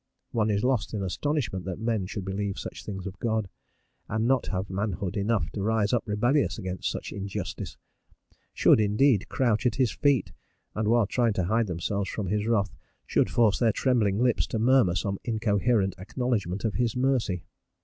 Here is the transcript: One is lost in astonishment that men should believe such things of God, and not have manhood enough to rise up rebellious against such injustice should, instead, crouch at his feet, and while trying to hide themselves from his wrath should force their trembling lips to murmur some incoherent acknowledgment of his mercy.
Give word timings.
One 0.31 0.49
is 0.49 0.63
lost 0.63 0.95
in 0.95 1.03
astonishment 1.03 1.63
that 1.65 1.77
men 1.77 2.07
should 2.07 2.25
believe 2.25 2.57
such 2.57 2.83
things 2.83 3.05
of 3.05 3.19
God, 3.19 3.47
and 4.09 4.25
not 4.25 4.47
have 4.47 4.67
manhood 4.67 5.15
enough 5.15 5.51
to 5.51 5.61
rise 5.61 5.93
up 5.93 6.01
rebellious 6.07 6.57
against 6.57 6.89
such 6.89 7.11
injustice 7.13 7.77
should, 8.51 8.79
instead, 8.79 9.29
crouch 9.29 9.67
at 9.67 9.75
his 9.75 9.91
feet, 9.91 10.31
and 10.73 10.87
while 10.87 11.05
trying 11.05 11.33
to 11.33 11.43
hide 11.43 11.67
themselves 11.67 12.09
from 12.09 12.25
his 12.29 12.47
wrath 12.47 12.73
should 13.05 13.29
force 13.29 13.59
their 13.59 13.71
trembling 13.73 14.17
lips 14.17 14.47
to 14.47 14.57
murmur 14.57 14.95
some 14.95 15.19
incoherent 15.23 15.93
acknowledgment 15.99 16.65
of 16.65 16.73
his 16.73 16.95
mercy. 16.95 17.43